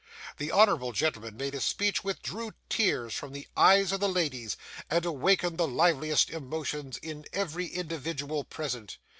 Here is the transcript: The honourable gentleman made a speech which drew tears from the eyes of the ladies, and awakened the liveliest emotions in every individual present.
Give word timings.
The 0.37 0.51
honourable 0.51 0.93
gentleman 0.93 1.37
made 1.37 1.53
a 1.53 1.61
speech 1.61 2.03
which 2.03 2.23
drew 2.23 2.55
tears 2.69 3.13
from 3.13 3.33
the 3.33 3.47
eyes 3.55 3.91
of 3.91 3.99
the 3.99 4.09
ladies, 4.09 4.57
and 4.89 5.05
awakened 5.05 5.59
the 5.59 5.67
liveliest 5.67 6.31
emotions 6.31 6.97
in 7.03 7.25
every 7.33 7.67
individual 7.67 8.43
present. 8.43 8.97